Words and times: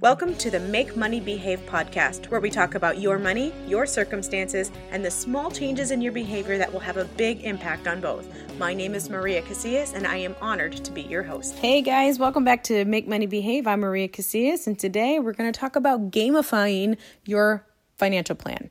Welcome 0.00 0.34
to 0.36 0.50
the 0.50 0.60
Make 0.60 0.96
Money 0.96 1.20
Behave 1.20 1.60
podcast, 1.66 2.30
where 2.30 2.40
we 2.40 2.48
talk 2.48 2.74
about 2.74 3.00
your 3.02 3.18
money, 3.18 3.52
your 3.66 3.84
circumstances, 3.84 4.72
and 4.92 5.04
the 5.04 5.10
small 5.10 5.50
changes 5.50 5.90
in 5.90 6.00
your 6.00 6.12
behavior 6.12 6.56
that 6.56 6.72
will 6.72 6.80
have 6.80 6.96
a 6.96 7.04
big 7.04 7.44
impact 7.44 7.86
on 7.86 8.00
both. 8.00 8.26
My 8.58 8.72
name 8.72 8.94
is 8.94 9.10
Maria 9.10 9.42
Casillas, 9.42 9.92
and 9.92 10.06
I 10.06 10.16
am 10.16 10.34
honored 10.40 10.72
to 10.72 10.90
be 10.90 11.02
your 11.02 11.22
host. 11.22 11.54
Hey 11.56 11.82
guys, 11.82 12.18
welcome 12.18 12.44
back 12.44 12.62
to 12.64 12.86
Make 12.86 13.08
Money 13.08 13.26
Behave. 13.26 13.66
I'm 13.66 13.80
Maria 13.80 14.08
Casillas, 14.08 14.66
and 14.66 14.78
today 14.78 15.18
we're 15.18 15.34
going 15.34 15.52
to 15.52 15.60
talk 15.60 15.76
about 15.76 16.10
gamifying 16.10 16.96
your 17.26 17.66
financial 17.98 18.36
plan 18.36 18.70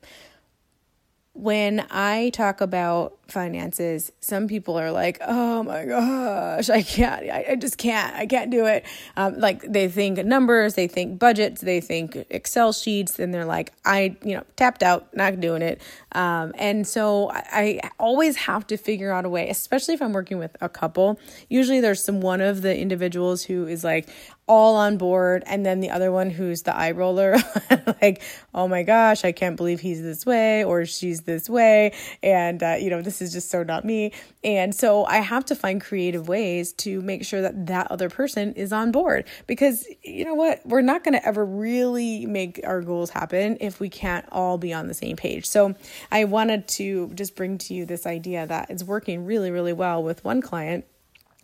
when 1.32 1.86
I 1.90 2.30
talk 2.30 2.60
about 2.60 3.16
finances, 3.28 4.10
some 4.20 4.48
people 4.48 4.76
are 4.78 4.90
like, 4.90 5.18
oh 5.24 5.62
my 5.62 5.84
gosh, 5.84 6.68
I 6.68 6.82
can't, 6.82 7.30
I, 7.30 7.46
I 7.50 7.56
just 7.56 7.78
can't, 7.78 8.14
I 8.16 8.26
can't 8.26 8.50
do 8.50 8.66
it. 8.66 8.84
Um, 9.16 9.38
like 9.38 9.62
they 9.62 9.88
think 9.88 10.24
numbers, 10.24 10.74
they 10.74 10.88
think 10.88 11.20
budgets, 11.20 11.60
they 11.60 11.80
think 11.80 12.16
Excel 12.30 12.72
sheets, 12.72 13.20
and 13.20 13.32
they're 13.32 13.44
like, 13.44 13.72
I, 13.84 14.16
you 14.24 14.36
know, 14.36 14.44
tapped 14.56 14.82
out, 14.82 15.14
not 15.14 15.38
doing 15.40 15.62
it. 15.62 15.80
Um, 16.12 16.52
and 16.56 16.86
so 16.86 17.30
I, 17.30 17.78
I 17.84 17.90
always 18.00 18.36
have 18.36 18.66
to 18.66 18.76
figure 18.76 19.12
out 19.12 19.24
a 19.24 19.28
way, 19.28 19.48
especially 19.48 19.94
if 19.94 20.02
I'm 20.02 20.12
working 20.12 20.38
with 20.38 20.56
a 20.60 20.68
couple. 20.68 21.20
Usually 21.48 21.80
there's 21.80 22.02
some 22.02 22.20
one 22.20 22.40
of 22.40 22.62
the 22.62 22.76
individuals 22.76 23.44
who 23.44 23.68
is 23.68 23.84
like, 23.84 24.08
all 24.50 24.74
on 24.74 24.98
board. 24.98 25.44
And 25.46 25.64
then 25.64 25.78
the 25.78 25.90
other 25.90 26.10
one 26.10 26.28
who's 26.28 26.62
the 26.62 26.74
eye 26.74 26.90
roller 26.90 27.36
like 28.02 28.20
oh 28.52 28.66
my 28.66 28.82
gosh 28.82 29.24
i 29.24 29.30
can't 29.30 29.56
believe 29.56 29.78
he's 29.78 30.02
this 30.02 30.26
way 30.26 30.64
or 30.64 30.84
she's 30.86 31.20
this 31.20 31.48
way. 31.48 31.92
And 32.20 32.60
uh, 32.60 32.76
you 32.80 32.90
know 32.90 33.00
this 33.00 33.22
is 33.22 33.32
just 33.32 33.48
so 33.48 33.62
not 33.62 33.84
me. 33.84 34.12
And 34.42 34.74
so 34.74 35.04
i 35.04 35.18
have 35.18 35.44
to 35.46 35.54
find 35.54 35.80
creative 35.80 36.26
ways 36.26 36.72
to 36.84 37.00
make 37.00 37.24
sure 37.24 37.40
that 37.42 37.66
that 37.68 37.92
other 37.92 38.10
person 38.10 38.52
is 38.54 38.72
on 38.72 38.90
board. 38.90 39.24
Because 39.46 39.86
you 40.02 40.24
know 40.24 40.34
what? 40.34 40.60
We're 40.66 40.82
not 40.82 41.04
going 41.04 41.14
to 41.14 41.24
ever 41.24 41.46
really 41.46 42.26
make 42.26 42.60
our 42.64 42.82
goals 42.82 43.10
happen 43.10 43.56
if 43.60 43.78
we 43.78 43.88
can't 43.88 44.26
all 44.32 44.58
be 44.58 44.72
on 44.72 44.88
the 44.88 44.94
same 44.94 45.14
page. 45.14 45.46
So 45.46 45.76
i 46.10 46.24
wanted 46.24 46.66
to 46.80 47.12
just 47.14 47.36
bring 47.36 47.56
to 47.58 47.72
you 47.72 47.86
this 47.86 48.04
idea 48.04 48.48
that 48.48 48.68
it's 48.68 48.82
working 48.82 49.24
really 49.24 49.52
really 49.52 49.72
well 49.72 50.02
with 50.02 50.24
one 50.24 50.42
client 50.42 50.84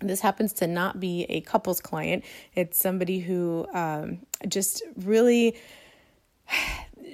this 0.00 0.20
happens 0.20 0.52
to 0.54 0.66
not 0.66 1.00
be 1.00 1.24
a 1.28 1.40
couples 1.40 1.80
client. 1.80 2.24
It's 2.54 2.78
somebody 2.78 3.18
who 3.18 3.66
um, 3.72 4.20
just 4.48 4.82
really 4.96 5.56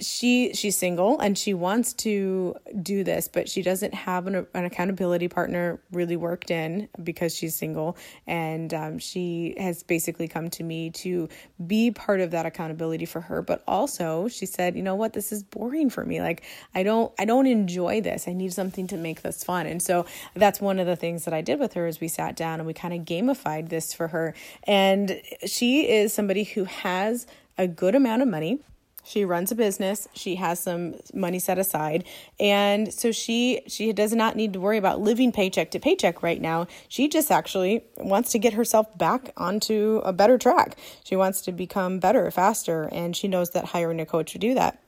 she 0.02 0.52
she's 0.54 0.76
single 0.76 1.18
and 1.20 1.38
she 1.38 1.54
wants 1.54 1.92
to 1.92 2.54
do 2.82 3.04
this 3.04 3.28
but 3.28 3.48
she 3.48 3.62
doesn't 3.62 3.94
have 3.94 4.26
an, 4.26 4.46
an 4.54 4.64
accountability 4.64 5.28
partner 5.28 5.80
really 5.92 6.16
worked 6.16 6.50
in 6.50 6.88
because 7.02 7.34
she's 7.34 7.54
single. 7.54 7.96
And 8.26 8.72
um, 8.74 8.98
she 8.98 9.54
has 9.58 9.82
basically 9.82 10.28
come 10.28 10.50
to 10.50 10.62
me 10.62 10.90
to 10.90 11.28
be 11.64 11.90
part 11.90 12.20
of 12.20 12.32
that 12.32 12.46
accountability 12.46 13.06
for 13.06 13.20
her. 13.20 13.42
But 13.42 13.62
also 13.66 14.28
she 14.28 14.46
said 14.46 14.76
you 14.76 14.82
know 14.82 14.94
what? 14.94 15.12
This 15.12 15.32
is 15.32 15.42
boring 15.42 15.90
for 15.90 16.04
me. 16.04 16.20
Like 16.20 16.42
i 16.74 16.82
don't 16.82 17.12
i 17.18 17.24
don't 17.24 17.46
enjoy 17.46 18.00
this. 18.00 18.28
I 18.28 18.32
need 18.32 18.52
something 18.52 18.86
to 18.88 18.96
make 18.96 19.22
this 19.22 19.44
fun. 19.44 19.66
And 19.66 19.82
so 19.82 20.06
that's 20.34 20.60
one 20.60 20.78
of 20.78 20.86
the 20.86 20.96
things 20.96 21.24
that 21.24 21.34
i 21.34 21.40
did 21.40 21.58
with 21.58 21.74
her 21.74 21.86
is 21.86 22.00
we 22.00 22.08
sat 22.08 22.36
down 22.36 22.60
and 22.60 22.66
we 22.66 22.74
kind 22.74 22.94
of 22.94 23.00
gamified 23.06 23.68
this 23.68 23.94
for 23.94 24.08
her. 24.08 24.34
And 24.64 25.20
she 25.46 25.88
is 25.88 26.12
somebody 26.12 26.44
who 26.44 26.64
has 26.64 27.26
a 27.58 27.66
good 27.66 27.94
amount 27.94 28.22
of 28.22 28.28
money 28.28 28.60
she 29.04 29.24
runs 29.24 29.50
a 29.50 29.54
business. 29.54 30.08
She 30.14 30.36
has 30.36 30.60
some 30.60 30.94
money 31.12 31.38
set 31.38 31.58
aside. 31.58 32.04
And 32.38 32.92
so 32.92 33.12
she 33.12 33.62
she 33.66 33.92
does 33.92 34.12
not 34.12 34.36
need 34.36 34.52
to 34.52 34.60
worry 34.60 34.78
about 34.78 35.00
living 35.00 35.32
paycheck 35.32 35.70
to 35.72 35.80
paycheck 35.80 36.22
right 36.22 36.40
now. 36.40 36.66
She 36.88 37.08
just 37.08 37.30
actually 37.30 37.84
wants 37.96 38.32
to 38.32 38.38
get 38.38 38.54
herself 38.54 38.96
back 38.96 39.32
onto 39.36 40.00
a 40.04 40.12
better 40.12 40.38
track. 40.38 40.76
She 41.04 41.16
wants 41.16 41.40
to 41.42 41.52
become 41.52 41.98
better 41.98 42.30
faster 42.30 42.88
and 42.92 43.16
she 43.16 43.28
knows 43.28 43.50
that 43.50 43.66
hiring 43.66 44.00
a 44.00 44.06
coach 44.06 44.34
would 44.34 44.40
do 44.40 44.54
that. 44.54 44.78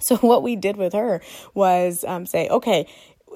So 0.00 0.16
what 0.18 0.42
we 0.42 0.56
did 0.56 0.76
with 0.76 0.92
her 0.92 1.22
was 1.54 2.04
um, 2.04 2.26
say 2.26 2.48
okay 2.48 2.86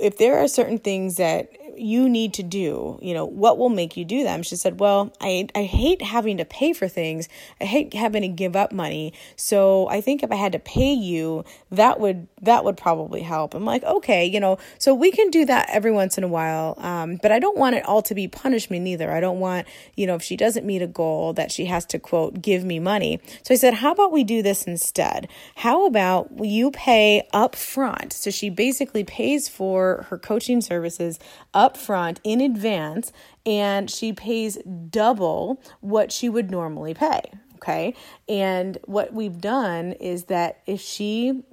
if 0.03 0.19
there 0.19 0.39
are 0.39 0.49
certain 0.49 0.79
things 0.79 1.17
that 1.17 1.53
you 1.77 2.09
need 2.09 2.35
to 2.35 2.43
do, 2.43 2.99
you 3.01 3.15
know, 3.15 3.25
what 3.25 3.59
will 3.59 3.69
make 3.69 3.97
you 3.97 4.05
do 4.05 4.23
them? 4.25 4.43
She 4.43 4.57
said, 4.57 4.81
Well, 4.81 5.13
I, 5.21 5.49
I 5.55 5.63
hate 5.65 6.03
having 6.03 6.37
to 6.39 6.45
pay 6.45 6.73
for 6.73 6.89
things. 6.89 7.29
I 7.61 7.65
hate 7.65 7.95
having 7.95 8.23
to 8.23 8.29
give 8.29 8.57
up 8.57 8.73
money. 8.73 9.13
So 9.37 9.89
I 9.89 10.01
think 10.01 10.23
if 10.23 10.31
I 10.31 10.37
had 10.37 10.53
to 10.53 10.59
pay 10.59 10.93
you, 10.93 11.45
that 11.71 12.01
would 12.01 12.29
that 12.43 12.65
would 12.65 12.77
probably 12.77 13.23
help. 13.23 13.55
I'm 13.55 13.65
like, 13.65 13.85
okay, 13.85 14.27
you 14.27 14.41
know, 14.41 14.59
so 14.79 14.95
we 14.95 15.11
can 15.11 15.31
do 15.31 15.45
that 15.47 15.69
every 15.71 15.93
once 15.93 16.19
in 16.19 16.25
a 16.25 16.29
while. 16.29 16.75
Um, 16.79 17.19
but 17.23 17.33
I 17.33 17.39
don't 17.39 17.57
want 17.57 17.77
it 17.77 17.85
all 17.85 18.03
to 18.03 18.15
be 18.15 18.29
punishment 18.29 18.87
either. 18.87 19.11
I 19.11 19.21
don't 19.21 19.41
want, 19.41 19.67
you 19.97 20.07
know, 20.07 20.15
if 20.15 20.23
she 20.23 20.37
doesn't 20.37 20.67
meet 20.67 20.83
a 20.83 20.87
goal 20.87 21.33
that 21.35 21.53
she 21.53 21.67
has 21.67 21.85
to 21.87 21.99
quote 21.99 22.43
give 22.43 22.65
me 22.65 22.79
money. 22.79 23.21
So 23.45 23.55
I 23.55 23.57
said, 23.57 23.75
How 23.75 23.93
about 23.93 24.13
we 24.13 24.25
do 24.25 24.43
this 24.43 24.65
instead? 24.65 25.29
How 25.57 25.87
about 25.87 26.31
you 26.41 26.71
pay 26.71 27.29
up 27.33 27.57
front? 27.57 28.13
So 28.13 28.31
she 28.31 28.51
basically 28.51 29.05
pays 29.05 29.49
for 29.49 29.92
her 30.09 30.19
coaching 30.19 30.61
services 30.61 31.19
up 31.53 31.77
front 31.77 32.21
in 32.25 32.41
advance 32.41 33.13
and 33.45 33.91
she 33.91 34.13
pays 34.13 34.59
double 34.91 35.63
what 35.81 36.13
she 36.13 36.29
would 36.29 36.51
normally 36.51 36.95
pay. 36.95 37.23
Okay. 37.57 37.95
And 38.29 38.79
what 38.87 39.13
we've 39.13 39.41
done 39.41 39.93
is 39.93 40.25
that 40.25 40.63
if 40.67 40.81
she 40.81 41.45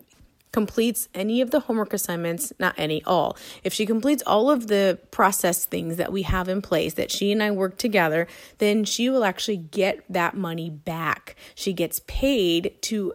completes 0.52 1.08
any 1.14 1.42
of 1.42 1.52
the 1.52 1.60
homework 1.60 1.94
assignments, 1.94 2.52
not 2.60 2.74
any, 2.78 3.04
all. 3.04 3.38
If 3.64 3.74
she 3.74 3.86
completes 3.86 4.24
all 4.26 4.50
of 4.50 4.68
the 4.68 5.00
process 5.12 5.66
things 5.66 5.98
that 5.98 6.12
we 6.12 6.24
have 6.24 6.50
in 6.50 6.62
place, 6.62 6.96
that 6.96 7.12
she 7.12 7.32
and 7.32 7.44
I 7.44 7.52
work 7.52 7.78
together, 7.78 8.28
then 8.58 8.84
she 8.84 9.10
will 9.10 9.24
actually 9.24 9.58
get 9.58 10.04
that 10.10 10.36
money 10.36 10.70
back. 10.70 11.36
She 11.54 11.74
gets 11.74 12.02
paid 12.08 12.74
to 12.84 13.14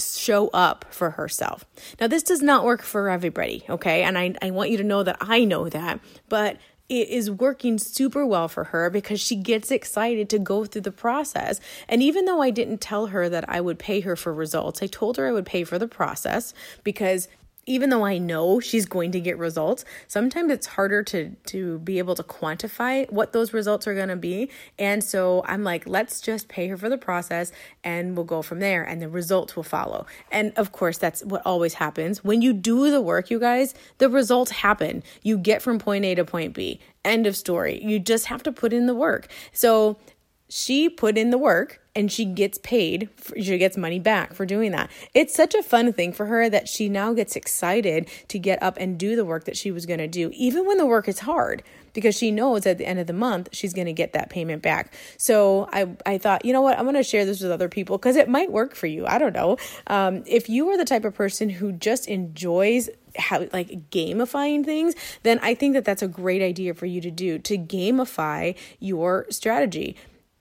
show 0.00 0.48
up 0.48 0.84
for 0.90 1.10
herself. 1.10 1.64
Now, 2.00 2.06
this 2.06 2.22
does 2.22 2.42
not 2.42 2.64
work 2.64 2.82
for 2.82 3.08
everybody, 3.08 3.64
okay? 3.68 4.02
And 4.02 4.18
I, 4.18 4.34
I 4.42 4.50
want 4.50 4.70
you 4.70 4.76
to 4.78 4.84
know 4.84 5.02
that 5.02 5.16
I 5.20 5.44
know 5.44 5.68
that, 5.68 6.00
but 6.28 6.56
it 6.90 7.08
is 7.08 7.30
working 7.30 7.78
super 7.78 8.26
well 8.26 8.48
for 8.48 8.64
her 8.64 8.90
because 8.90 9.20
she 9.20 9.36
gets 9.36 9.70
excited 9.70 10.28
to 10.30 10.40
go 10.40 10.64
through 10.64 10.82
the 10.82 10.90
process. 10.90 11.60
And 11.88 12.02
even 12.02 12.24
though 12.24 12.42
I 12.42 12.50
didn't 12.50 12.80
tell 12.80 13.06
her 13.06 13.28
that 13.28 13.48
I 13.48 13.60
would 13.60 13.78
pay 13.78 14.00
her 14.00 14.16
for 14.16 14.34
results, 14.34 14.82
I 14.82 14.88
told 14.88 15.16
her 15.16 15.28
I 15.28 15.32
would 15.32 15.46
pay 15.46 15.62
for 15.62 15.78
the 15.78 15.86
process 15.86 16.52
because 16.82 17.28
even 17.70 17.88
though 17.88 18.04
I 18.04 18.18
know 18.18 18.58
she's 18.58 18.84
going 18.84 19.12
to 19.12 19.20
get 19.20 19.38
results, 19.38 19.84
sometimes 20.08 20.50
it's 20.50 20.66
harder 20.66 21.04
to 21.04 21.30
to 21.46 21.78
be 21.78 21.98
able 21.98 22.16
to 22.16 22.24
quantify 22.24 23.08
what 23.12 23.32
those 23.32 23.52
results 23.52 23.86
are 23.86 23.94
going 23.94 24.08
to 24.08 24.16
be. 24.16 24.50
And 24.76 25.04
so 25.04 25.44
I'm 25.46 25.62
like, 25.62 25.86
let's 25.86 26.20
just 26.20 26.48
pay 26.48 26.66
her 26.66 26.76
for 26.76 26.88
the 26.88 26.98
process 26.98 27.52
and 27.84 28.16
we'll 28.16 28.24
go 28.24 28.42
from 28.42 28.58
there 28.58 28.82
and 28.82 29.00
the 29.00 29.08
results 29.08 29.54
will 29.54 29.62
follow. 29.62 30.04
And 30.32 30.52
of 30.56 30.72
course, 30.72 30.98
that's 30.98 31.24
what 31.24 31.42
always 31.46 31.74
happens. 31.74 32.24
When 32.24 32.42
you 32.42 32.52
do 32.52 32.90
the 32.90 33.00
work, 33.00 33.30
you 33.30 33.38
guys, 33.38 33.72
the 33.98 34.08
results 34.08 34.50
happen. 34.50 35.04
You 35.22 35.38
get 35.38 35.62
from 35.62 35.78
point 35.78 36.04
A 36.04 36.16
to 36.16 36.24
point 36.24 36.54
B. 36.54 36.80
End 37.04 37.24
of 37.24 37.36
story. 37.36 37.80
You 37.84 38.00
just 38.00 38.26
have 38.26 38.42
to 38.42 38.52
put 38.52 38.72
in 38.72 38.86
the 38.86 38.94
work. 38.96 39.28
So 39.52 39.96
she 40.48 40.88
put 40.88 41.16
in 41.16 41.30
the 41.30 41.38
work 41.38 41.79
and 41.94 42.10
she 42.10 42.24
gets 42.24 42.58
paid 42.58 43.08
she 43.40 43.58
gets 43.58 43.76
money 43.76 43.98
back 43.98 44.34
for 44.34 44.46
doing 44.46 44.70
that. 44.72 44.90
It's 45.14 45.34
such 45.34 45.54
a 45.54 45.62
fun 45.62 45.92
thing 45.92 46.12
for 46.12 46.26
her 46.26 46.48
that 46.48 46.68
she 46.68 46.88
now 46.88 47.12
gets 47.12 47.36
excited 47.36 48.08
to 48.28 48.38
get 48.38 48.62
up 48.62 48.76
and 48.78 48.98
do 48.98 49.16
the 49.16 49.24
work 49.24 49.44
that 49.44 49.56
she 49.56 49.70
was 49.70 49.86
going 49.86 49.98
to 49.98 50.08
do 50.08 50.30
even 50.34 50.66
when 50.66 50.78
the 50.78 50.86
work 50.86 51.08
is 51.08 51.20
hard 51.20 51.62
because 51.92 52.14
she 52.14 52.30
knows 52.30 52.66
at 52.66 52.78
the 52.78 52.86
end 52.86 53.00
of 53.00 53.06
the 53.06 53.12
month 53.12 53.48
she's 53.52 53.74
going 53.74 53.86
to 53.86 53.92
get 53.92 54.12
that 54.12 54.30
payment 54.30 54.62
back. 54.62 54.92
So 55.16 55.68
i 55.72 55.88
i 56.06 56.18
thought 56.18 56.44
you 56.44 56.52
know 56.52 56.62
what? 56.62 56.78
I'm 56.78 56.84
going 56.84 56.94
to 56.94 57.02
share 57.02 57.24
this 57.24 57.40
with 57.40 57.50
other 57.50 57.68
people 57.68 57.98
because 57.98 58.16
it 58.16 58.28
might 58.28 58.52
work 58.52 58.74
for 58.74 58.86
you. 58.86 59.06
I 59.06 59.18
don't 59.18 59.34
know. 59.34 59.56
Um, 59.86 60.22
if 60.26 60.48
you 60.48 60.68
are 60.70 60.76
the 60.76 60.84
type 60.84 61.04
of 61.04 61.14
person 61.14 61.48
who 61.48 61.72
just 61.72 62.08
enjoys 62.08 62.88
how 63.16 63.40
like 63.52 63.90
gamifying 63.90 64.64
things 64.64 64.94
then 65.24 65.40
i 65.42 65.52
think 65.52 65.74
that 65.74 65.84
that's 65.84 66.00
a 66.00 66.06
great 66.06 66.40
idea 66.40 66.72
for 66.72 66.86
you 66.86 67.00
to 67.00 67.10
do 67.10 67.40
to 67.40 67.58
gamify 67.58 68.54
your 68.78 69.26
strategy 69.30 69.96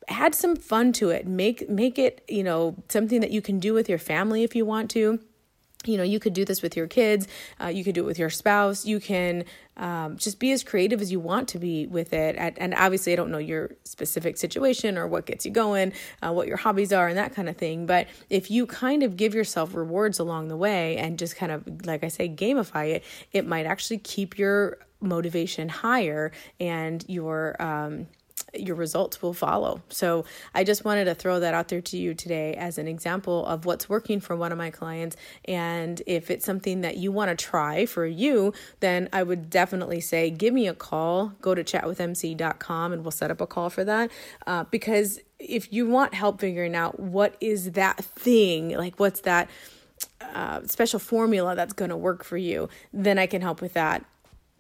add 0.10 0.36
some 0.36 0.56
fun 0.56 0.92
to 0.94 1.10
it. 1.10 1.28
Make 1.28 1.70
make 1.70 1.98
it, 2.00 2.24
you 2.28 2.44
know, 2.44 2.76
something 2.90 3.22
that 3.22 3.32
you 3.32 3.42
can 3.42 3.60
do 3.60 3.74
with 3.74 3.88
your 3.88 4.00
family 4.00 4.44
if 4.44 4.56
you 4.56 4.66
want 4.66 4.90
to. 4.92 5.20
You 5.86 5.96
know 5.96 6.04
you 6.04 6.20
could 6.20 6.34
do 6.34 6.44
this 6.44 6.62
with 6.62 6.76
your 6.76 6.88
kids 6.88 7.26
uh, 7.62 7.68
you 7.68 7.86
could 7.86 7.96
do 7.96 8.02
it 8.02 8.06
with 8.06 8.20
your 8.20 8.30
spouse. 8.30 8.86
You 8.86 9.00
can 9.00 9.46
um, 9.78 10.18
just 10.18 10.38
be 10.38 10.52
as 10.52 10.62
creative 10.62 11.00
as 11.00 11.10
you 11.10 11.22
want 11.22 11.48
to 11.50 11.58
be 11.58 11.88
with 11.88 12.12
it. 12.12 12.36
And 12.38 12.74
obviously 12.74 13.14
i 13.14 13.16
don't 13.16 13.32
know 13.32 13.38
your 13.38 13.72
specific 13.86 14.38
situation 14.38 14.98
or 14.98 15.08
what 15.08 15.26
gets 15.26 15.46
you 15.46 15.52
going 15.52 15.94
uh, 16.22 16.34
what 16.34 16.48
your 16.48 16.58
hobbies 16.58 16.92
are 16.92 17.08
and 17.08 17.18
that 17.18 17.34
kind 17.34 17.48
of 17.48 17.56
thing. 17.56 17.86
But 17.86 18.08
if 18.30 18.52
you 18.52 18.66
kind 18.66 19.04
of 19.04 19.16
give 19.16 19.34
yourself 19.34 19.74
rewards 19.74 20.20
along 20.20 20.50
the 20.50 20.58
way 20.58 20.98
and 20.98 21.18
just 21.18 21.38
kind 21.38 21.52
of 21.52 21.86
like 21.86 22.04
i 22.04 22.10
say 22.10 22.28
gamify 22.28 22.90
it 22.90 23.06
it 23.32 23.48
might 23.48 23.66
actually 23.66 24.00
keep 24.00 24.38
your 24.38 24.80
motivation 25.00 25.70
higher 25.70 26.32
and 26.60 27.06
your 27.08 27.56
um, 27.62 28.08
your 28.54 28.76
results 28.76 29.22
will 29.22 29.34
follow. 29.34 29.82
So 29.90 30.26
I 30.54 30.64
just 30.64 30.86
wanted 30.86 31.06
to 31.06 31.16
throw 31.16 31.40
that 31.40 31.54
out 31.54 31.68
there 31.68 31.82
to 31.82 31.98
you 31.98 32.14
today 32.14 32.54
as 32.56 32.78
an 32.78 32.88
example 32.88 33.46
of 33.46 33.66
what's 33.66 33.90
working 33.90 34.20
for 34.20 34.36
one 34.36 34.52
of 34.52 34.58
my 34.58 34.70
clients. 34.70 35.16
And 35.46 36.02
if 36.08 36.32
it's 36.32 36.46
something 36.46 36.82
that 36.82 36.98
you 36.98 37.12
want 37.12 37.30
to 37.30 37.46
try 37.46 37.86
for 37.86 38.06
you, 38.06 38.54
then 38.80 39.10
I 39.14 39.24
would 39.24 39.50
definitely 39.50 40.02
say 40.02 40.30
give 40.30 40.54
me 40.54 40.68
a 40.68 40.74
call. 40.74 41.34
Go 41.42 41.56
to 41.56 41.64
chatwithmc.com 41.64 42.94
and 42.94 43.04
we'll 43.04 43.12
set 43.12 43.32
up 43.32 43.42
a 43.42 43.48
call 43.48 43.70
for 43.70 43.84
that. 43.84 44.12
Uh, 44.48 44.66
because 44.72 45.20
if 45.40 45.72
you 45.72 45.88
want 45.88 46.14
help 46.14 46.40
figuring 46.40 46.76
out 46.76 47.00
what 47.00 47.36
is 47.40 47.72
that 47.72 48.04
thing, 48.04 48.78
like 48.78 49.00
what's 49.00 49.22
that 49.22 49.50
uh, 50.34 50.62
special 50.66 51.00
formula 51.00 51.56
that's 51.56 51.74
going 51.74 51.90
to 51.90 51.98
work 51.98 52.24
for 52.24 52.38
you, 52.38 52.70
then 52.94 53.18
I 53.18 53.26
can 53.26 53.42
help 53.42 53.62
with 53.62 53.74
that 53.74 54.06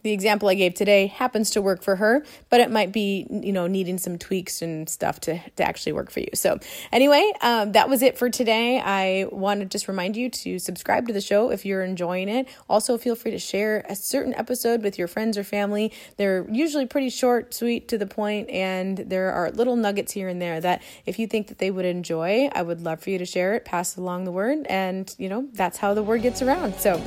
the 0.03 0.11
example 0.11 0.49
I 0.49 0.53
gave 0.53 0.73
today 0.73 1.07
happens 1.07 1.51
to 1.51 1.61
work 1.61 1.83
for 1.83 1.97
her, 1.97 2.23
but 2.49 2.59
it 2.59 2.71
might 2.71 2.91
be, 2.91 3.27
you 3.29 3.51
know, 3.51 3.67
needing 3.67 3.97
some 3.97 4.17
tweaks 4.17 4.61
and 4.61 4.89
stuff 4.89 5.19
to, 5.21 5.39
to 5.57 5.63
actually 5.63 5.91
work 5.91 6.09
for 6.09 6.21
you. 6.21 6.29
So, 6.33 6.59
anyway, 6.91 7.31
um, 7.41 7.73
that 7.73 7.89
was 7.89 8.01
it 8.01 8.17
for 8.17 8.29
today. 8.29 8.79
I 8.79 9.27
want 9.31 9.59
to 9.59 9.65
just 9.65 9.87
remind 9.87 10.15
you 10.15 10.29
to 10.29 10.59
subscribe 10.59 11.07
to 11.07 11.13
the 11.13 11.21
show 11.21 11.51
if 11.51 11.65
you're 11.65 11.83
enjoying 11.83 12.29
it. 12.29 12.47
Also, 12.69 12.97
feel 12.97 13.15
free 13.15 13.31
to 13.31 13.39
share 13.39 13.85
a 13.89 13.95
certain 13.95 14.33
episode 14.35 14.83
with 14.83 14.97
your 14.97 15.07
friends 15.07 15.37
or 15.37 15.43
family. 15.43 15.91
They're 16.17 16.45
usually 16.49 16.85
pretty 16.85 17.09
short, 17.09 17.53
sweet, 17.53 17.87
to 17.89 17.97
the 17.97 18.07
point, 18.07 18.49
and 18.49 18.97
there 18.97 19.31
are 19.31 19.51
little 19.51 19.75
nuggets 19.75 20.13
here 20.13 20.29
and 20.29 20.41
there 20.41 20.61
that 20.61 20.81
if 21.05 21.19
you 21.19 21.27
think 21.27 21.47
that 21.47 21.57
they 21.57 21.71
would 21.71 21.85
enjoy, 21.85 22.49
I 22.53 22.61
would 22.61 22.81
love 22.81 23.01
for 23.01 23.09
you 23.09 23.17
to 23.17 23.25
share 23.25 23.53
it, 23.53 23.65
pass 23.65 23.97
along 23.97 24.23
the 24.23 24.31
word, 24.31 24.65
and, 24.69 25.13
you 25.17 25.29
know, 25.29 25.47
that's 25.53 25.77
how 25.77 25.93
the 25.93 26.03
word 26.03 26.21
gets 26.21 26.41
around. 26.41 26.75
So, 26.75 27.01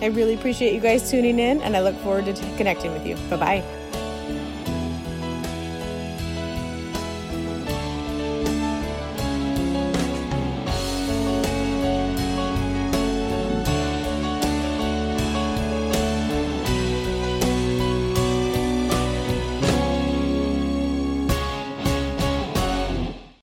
I 0.00 0.06
really 0.06 0.34
appreciate 0.34 0.74
you 0.74 0.80
guys 0.80 1.10
tuning 1.10 1.38
in, 1.38 1.60
and 1.62 1.76
I 1.76 1.80
look 1.80 1.96
forward 1.96 2.26
to 2.26 2.32
connecting 2.56 2.92
with 2.92 3.06
you. 3.06 3.16
Bye 3.30 3.36
bye. 3.36 3.95